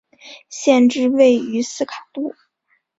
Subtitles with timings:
[0.49, 2.33] 县治位于斯卡杜。